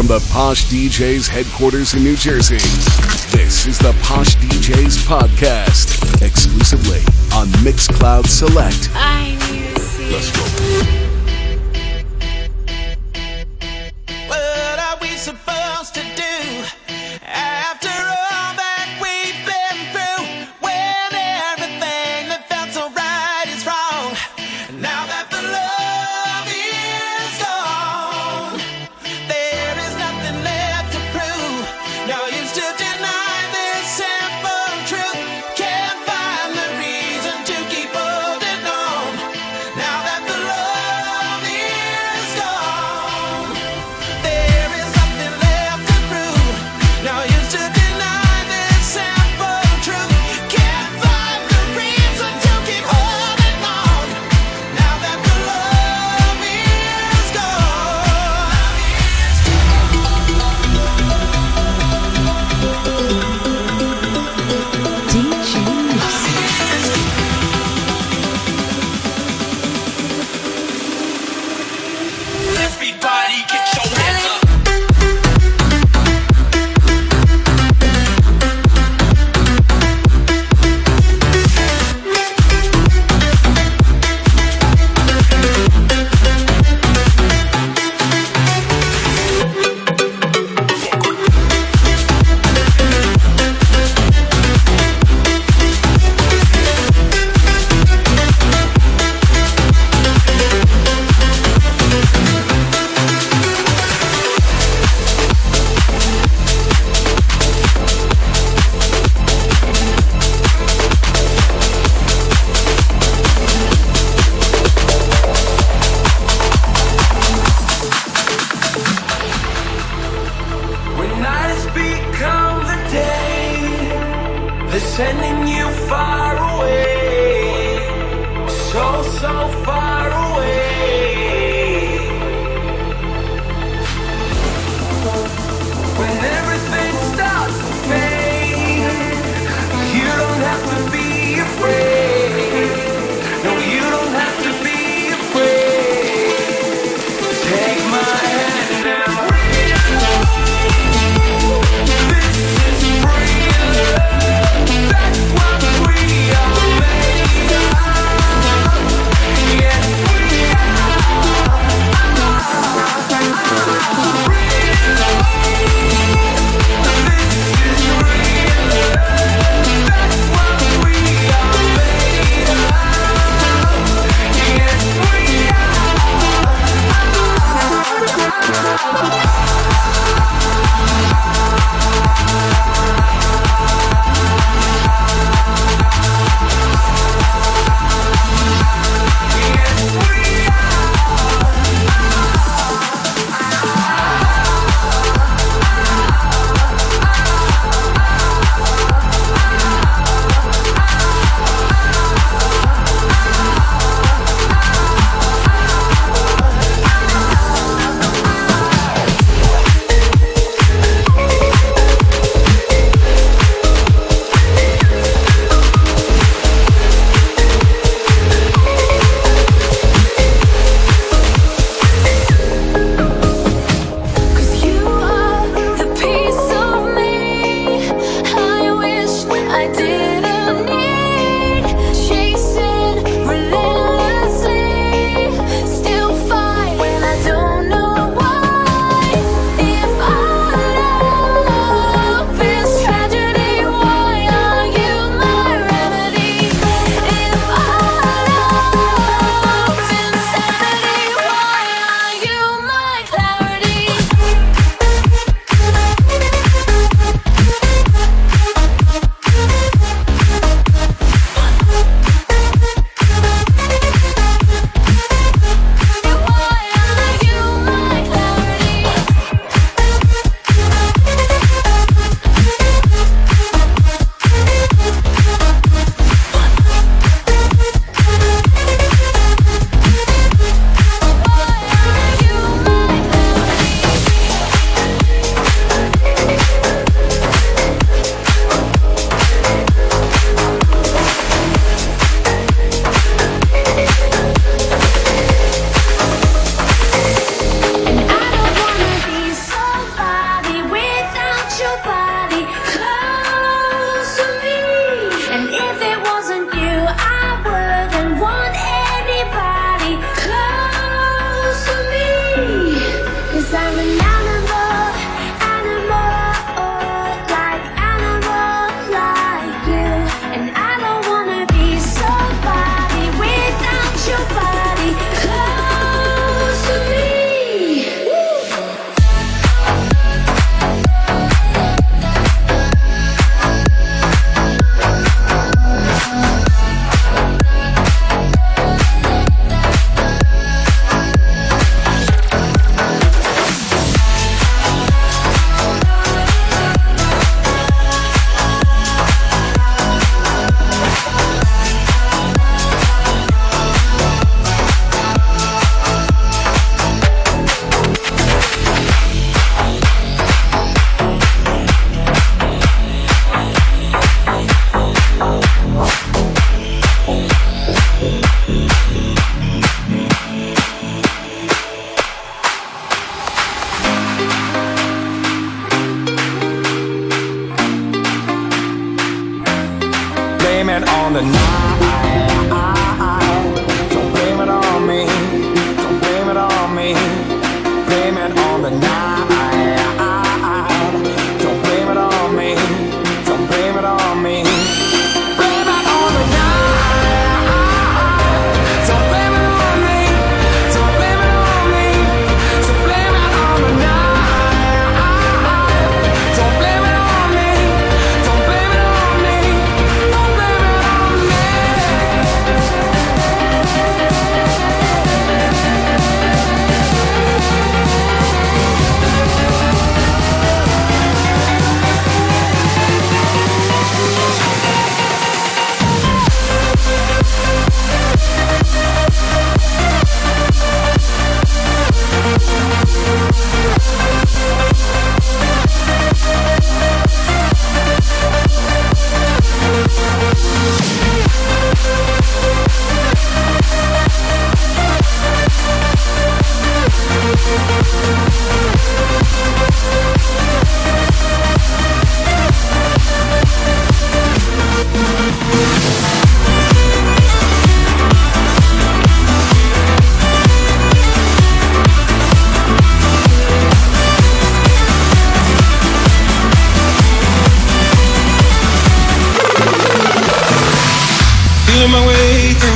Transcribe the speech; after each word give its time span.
from 0.00 0.06
the 0.06 0.30
Posh 0.32 0.64
DJs 0.64 1.28
headquarters 1.28 1.92
in 1.92 2.02
New 2.02 2.16
Jersey. 2.16 2.56
This 3.36 3.66
is 3.66 3.78
the 3.78 3.94
Posh 4.02 4.34
DJs 4.36 4.96
podcast, 5.06 6.22
exclusively 6.22 7.00
on 7.34 7.48
Mixcloud 7.62 8.26
Select. 8.26 8.88
I 8.94 9.36
need 9.52 9.76
to 9.76 9.82
see. 9.82 10.10
Let's 10.10 10.30
go. 10.34 11.00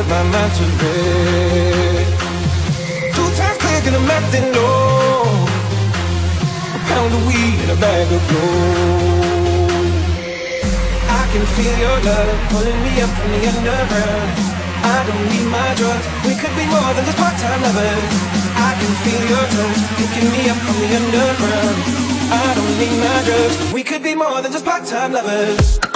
with 0.00 0.08
my 0.08 0.22
mind. 0.32 0.52
Two 3.14 3.28
times 3.36 3.58
clicking 3.60 3.94
a 3.94 4.02
map 4.08 4.24
that 4.32 4.46
no. 4.56 4.68
A 6.76 6.78
pound 6.88 7.12
of 7.12 7.22
weed 7.28 7.58
and 7.64 7.70
a 7.76 7.78
bag 7.84 8.08
of 8.08 8.22
gold. 8.32 9.92
I 11.20 11.22
can 11.32 11.44
feel 11.54 11.74
your 11.84 11.98
love 12.08 12.32
pulling 12.48 12.80
me 12.86 12.92
up 13.04 13.12
from 13.12 13.28
the 13.34 13.42
underground. 13.52 14.30
I 14.80 14.98
don't 15.06 15.24
need 15.32 15.48
my 15.52 15.70
drugs. 15.76 16.06
We 16.24 16.32
could 16.40 16.54
be 16.56 16.64
more 16.74 16.92
than 16.96 17.04
just 17.04 17.18
part-time 17.20 17.60
lovers. 17.60 18.12
I 18.56 18.70
can 18.80 18.92
feel 19.04 19.22
your 19.32 19.46
touch 19.52 19.80
picking 20.00 20.28
me 20.32 20.42
up 20.48 20.60
from 20.64 20.76
the 20.80 20.88
underground. 21.00 21.76
I 22.32 22.48
don't 22.56 22.74
need 22.80 22.96
my 23.04 23.18
drugs. 23.28 23.72
We 23.72 23.82
could 23.84 24.02
be 24.02 24.14
more 24.14 24.40
than 24.40 24.50
just 24.52 24.64
part-time 24.64 25.12
lovers. 25.12 25.89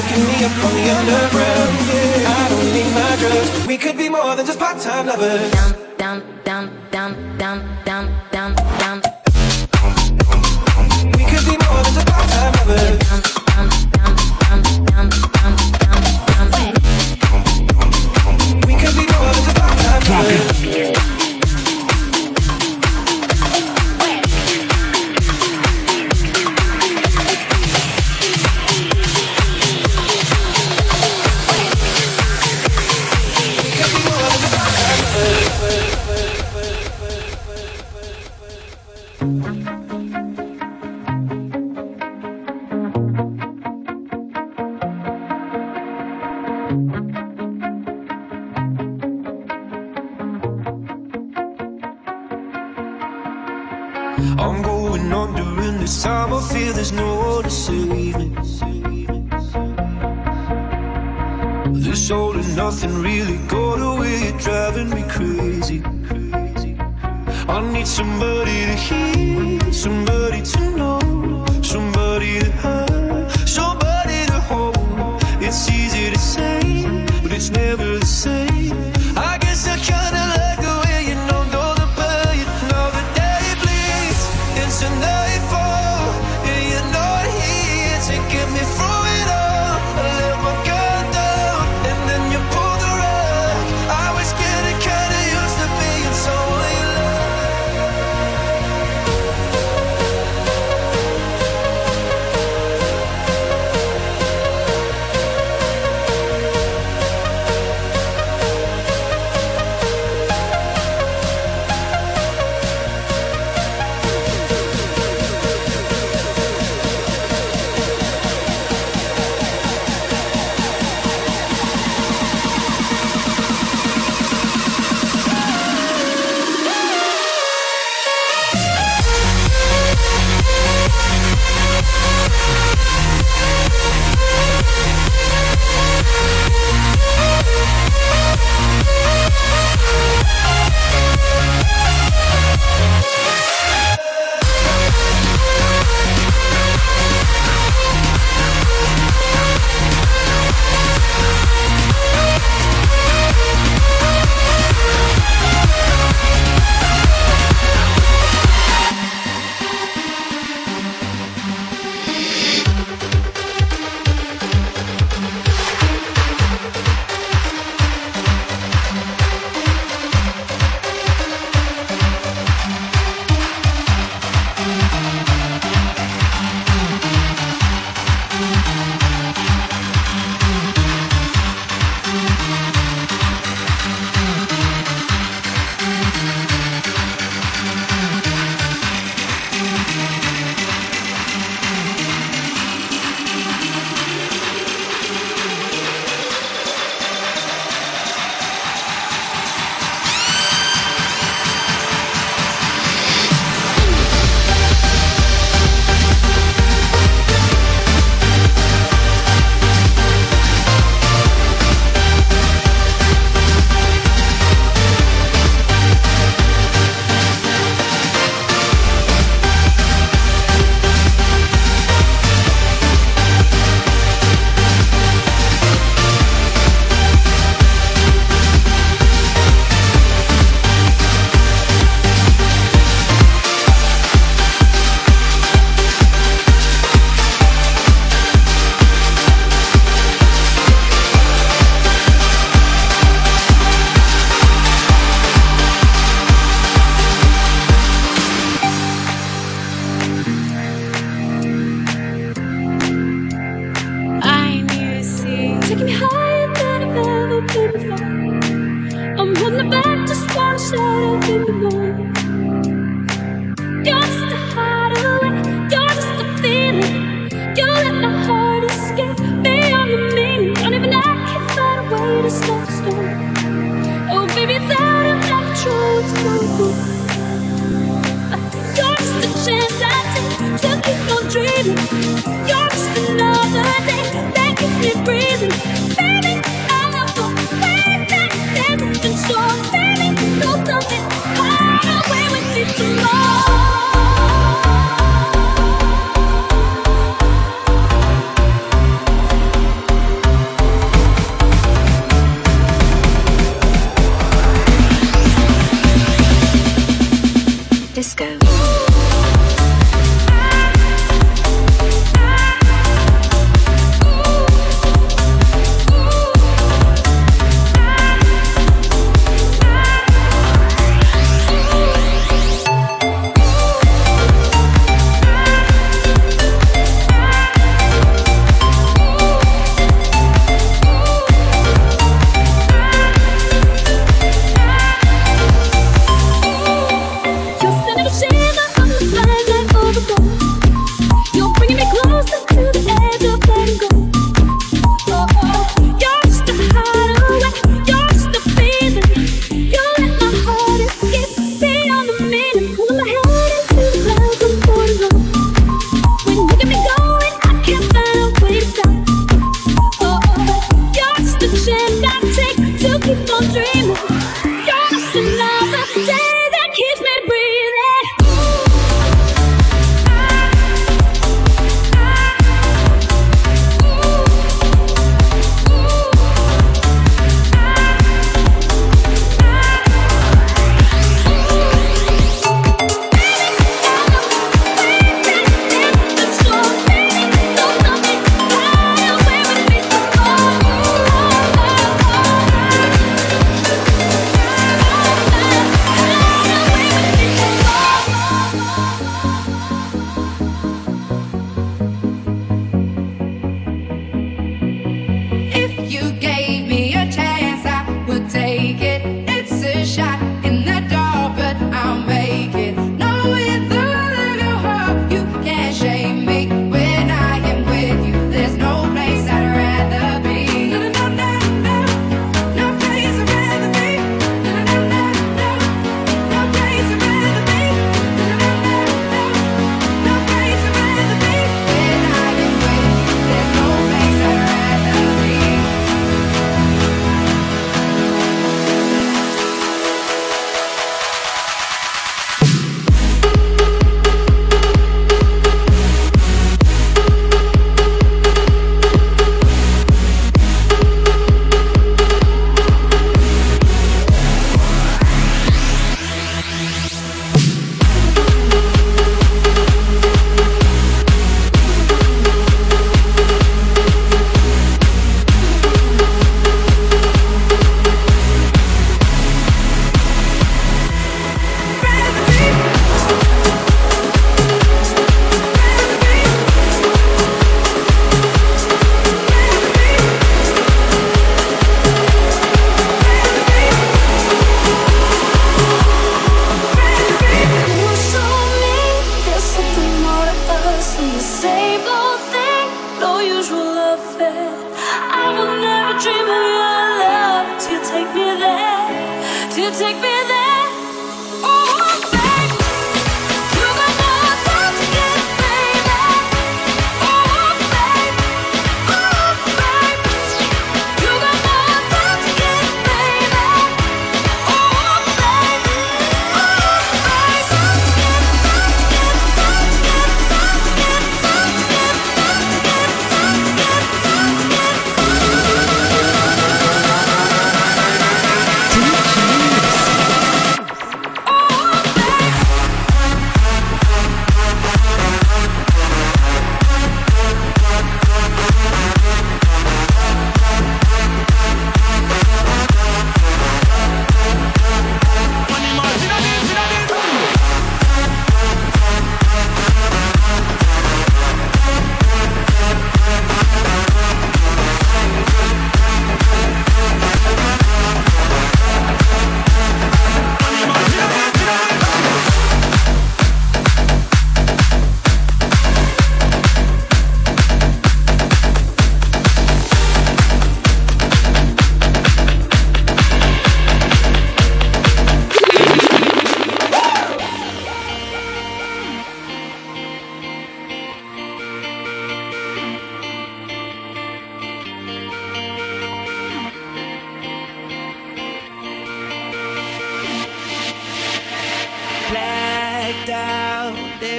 picking 0.00 0.24
me 0.24 0.44
up 0.44 0.52
from 0.52 0.72
the 0.78 0.86
underground. 0.98 1.72
I 2.26 2.48
don't 2.50 2.72
need 2.76 2.90
my 2.94 3.16
drugs. 3.20 3.66
We 3.66 3.76
could 3.76 3.96
be 3.96 4.08
more 4.08 4.34
than 4.36 4.46
just 4.46 4.58
part-time 4.58 5.06
lovers. 5.06 5.50
Down, 5.98 6.22
down, 6.44 6.70
down, 6.90 7.38
down, 7.38 7.58
down. 7.84 7.89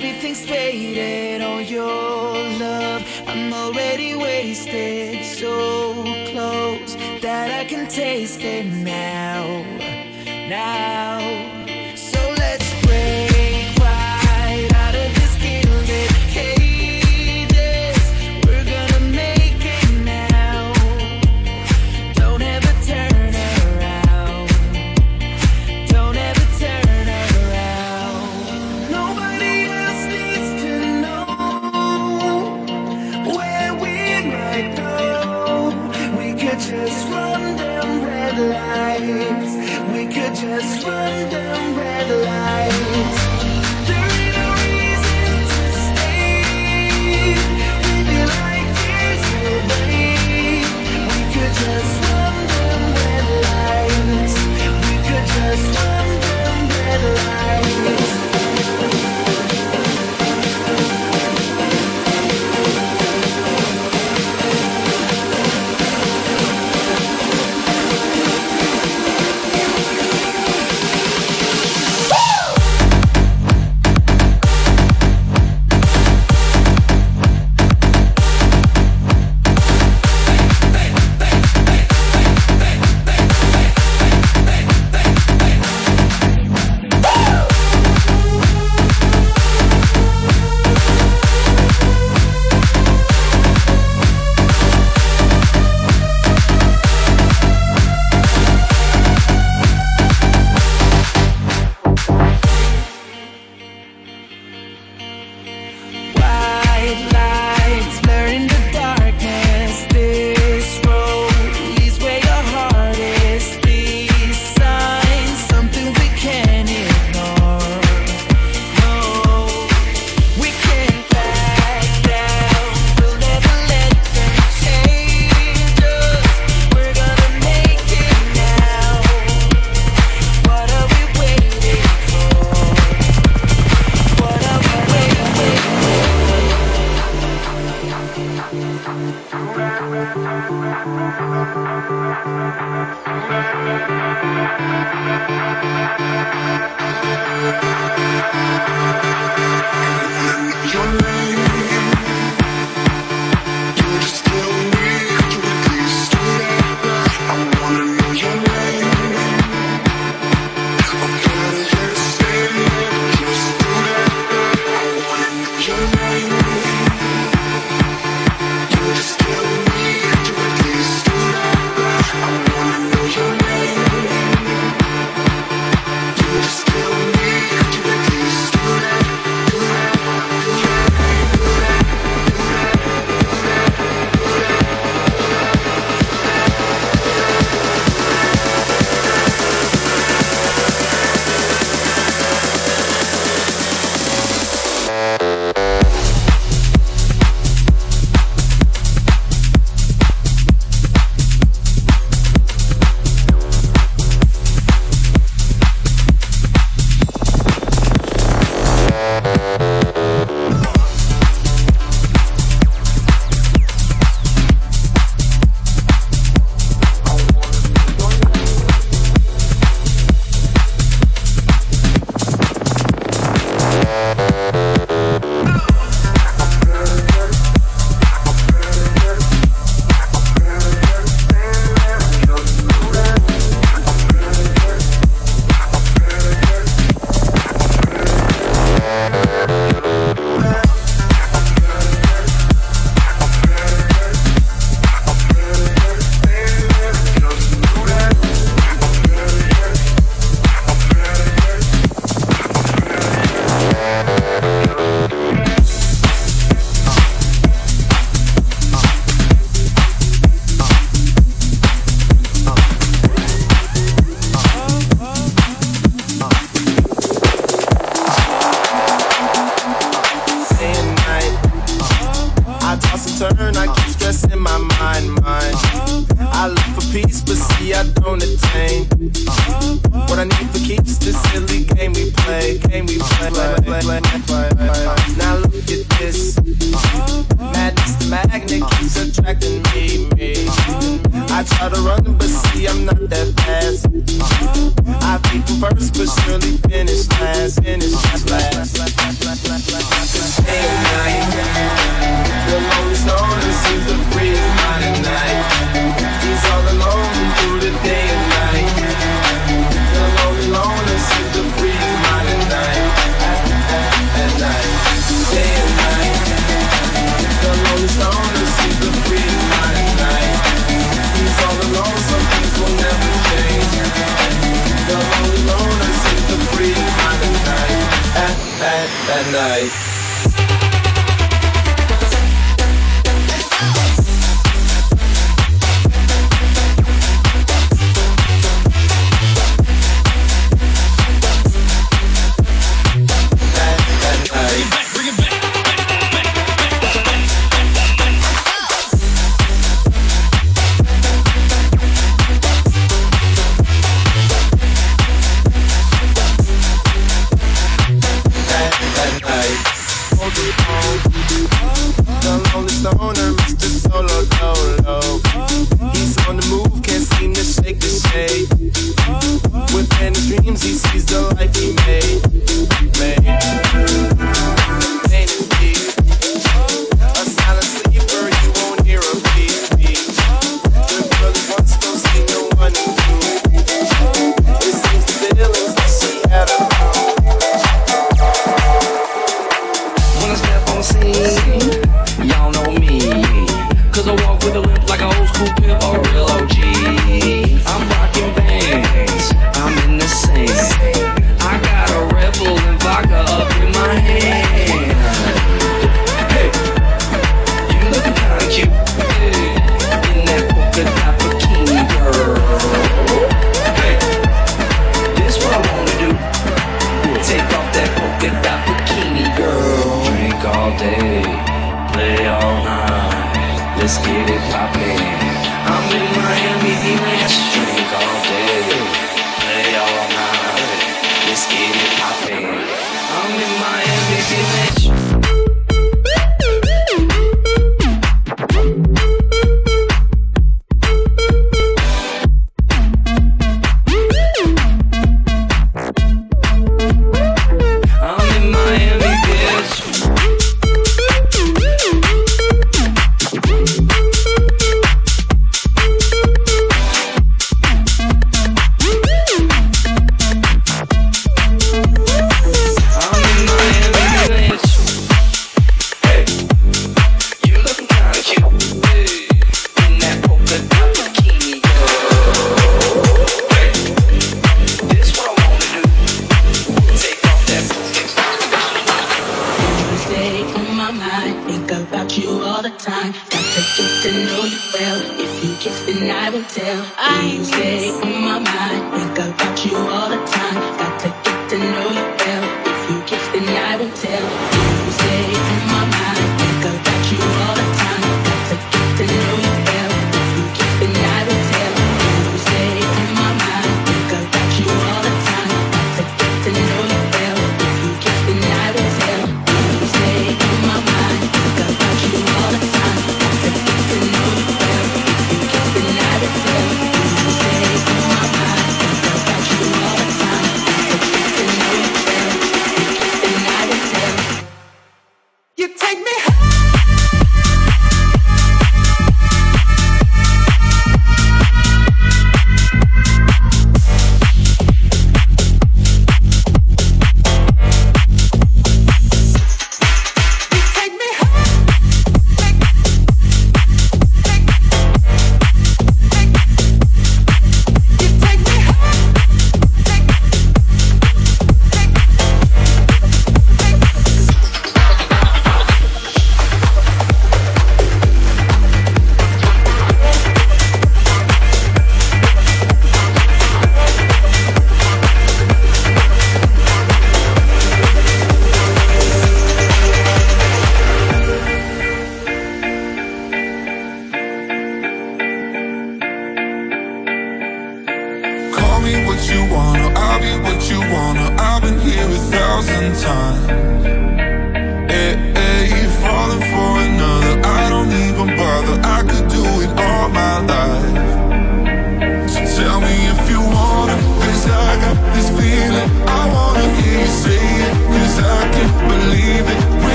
Everything's 0.00 0.46
faded 0.46 1.42
on 1.42 1.66
your 1.66 2.32
love. 2.60 3.02
I'm 3.26 3.52
already 3.52 4.14
wasted, 4.14 5.24
so 5.24 6.04
close 6.30 6.94
that 7.20 7.50
I 7.50 7.64
can 7.64 7.88
taste 7.88 8.40
it 8.42 8.66
now. 8.66 9.64
Now. 10.48 11.47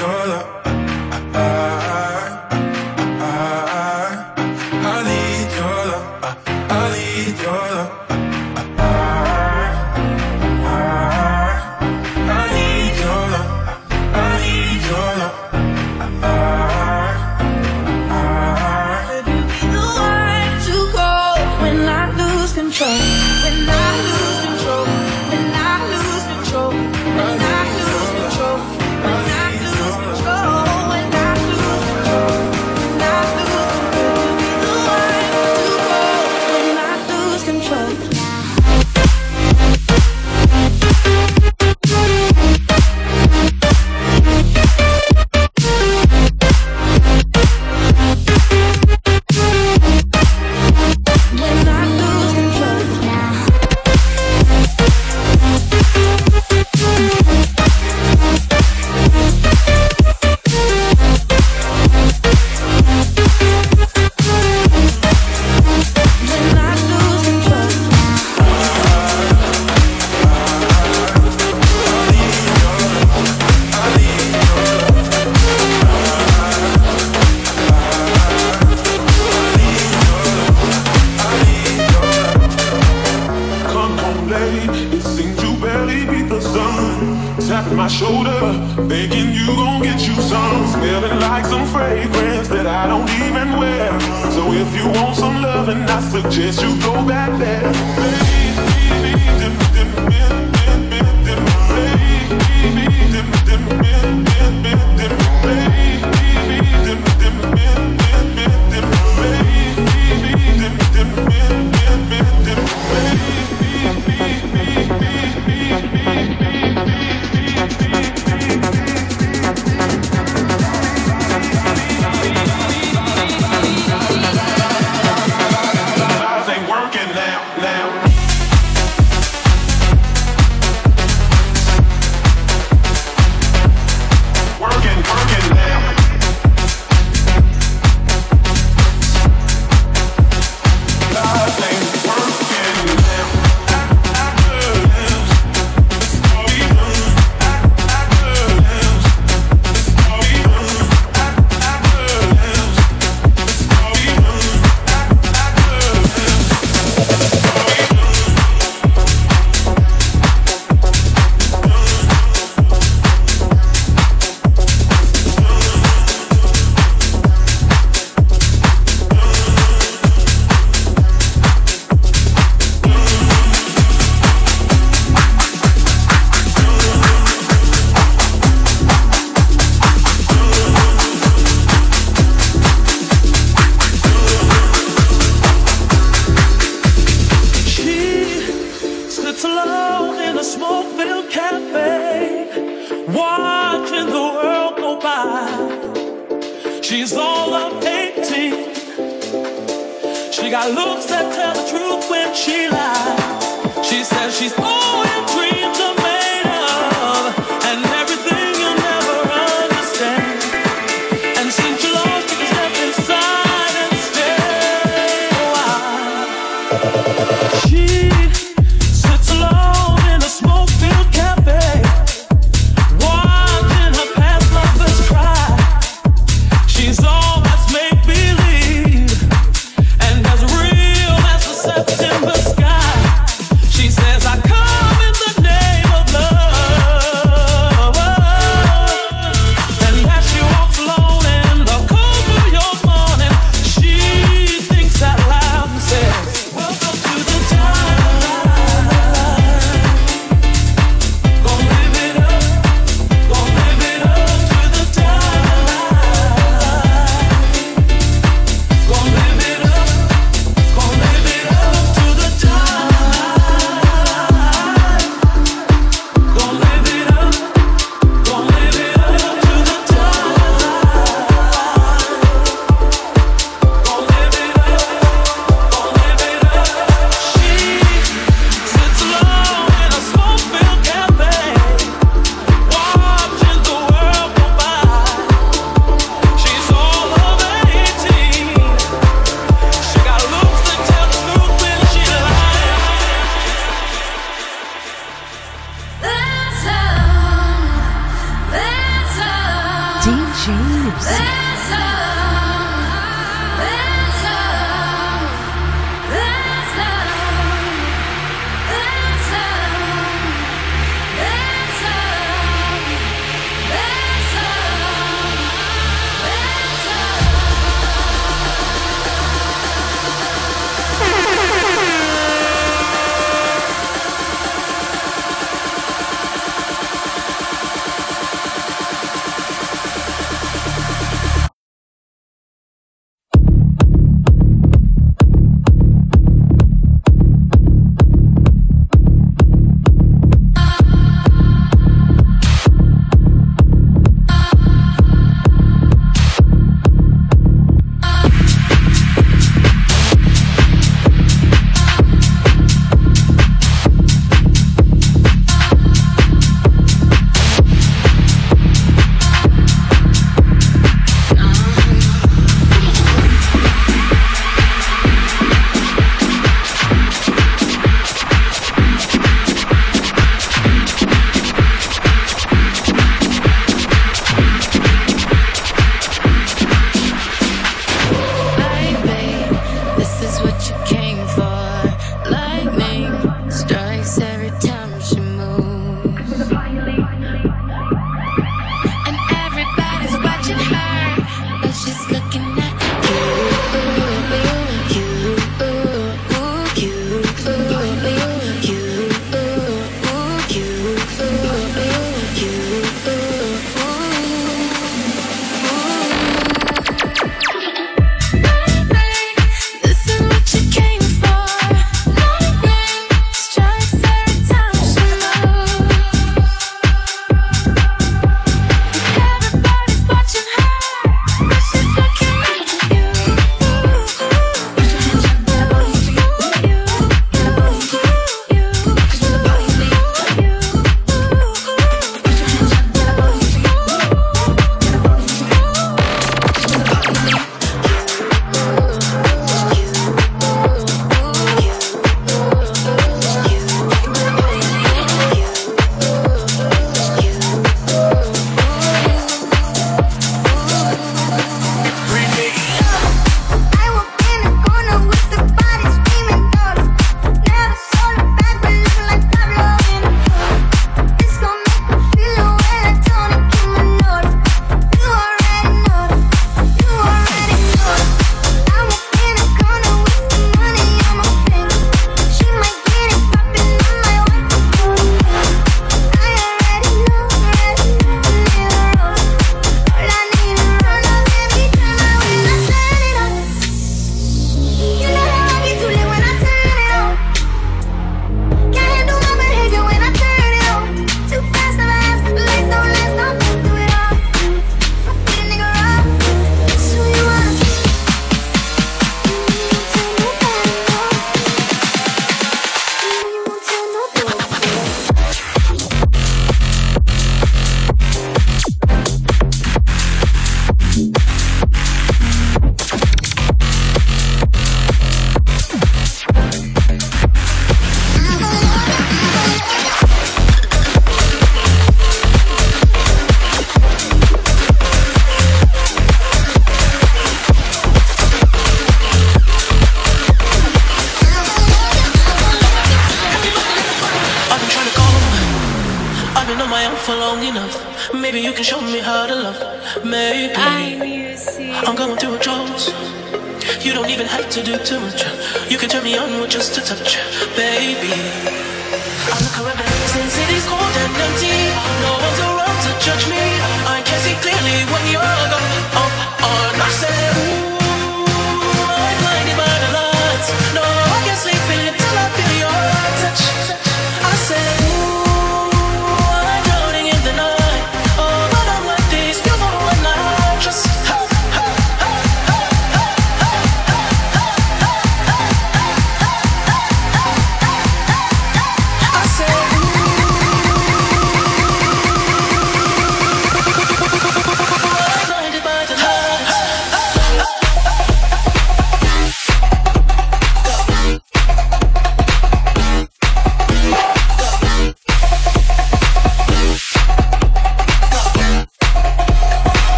You're 0.00 0.59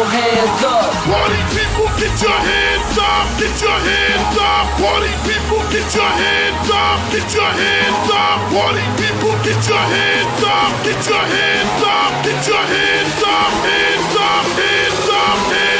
your 0.00 0.08
hands 0.08 0.64
up. 0.64 0.88
Party 1.04 1.40
people, 1.52 1.88
get 2.00 2.16
your 2.24 2.32
hands 2.32 2.96
up. 2.96 3.26
Get 3.36 3.52
your 3.60 3.80
hands 3.84 4.36
up. 4.40 4.64
Party 4.80 5.12
people, 5.28 5.60
get 5.68 5.88
your 5.92 6.12
hands 6.20 6.70
up. 6.72 6.98
Get 7.12 7.28
your 7.36 7.52
hands 7.60 8.08
up. 8.08 8.38
Party 8.48 8.86
people, 8.96 9.36
get 9.44 9.60
your 9.68 9.84
hands 9.92 10.40
up. 10.40 10.72
Get 10.84 11.00
your 11.04 11.24
hands 11.36 11.82
up. 11.84 12.12
Get 12.24 12.40
your 12.48 12.64
hands 12.72 13.22
up. 13.28 13.52
Hands 13.68 14.16
up. 14.16 14.44
Hands 14.56 15.08
up. 15.20 15.38
Hands 15.52 15.76
up. 15.76 15.79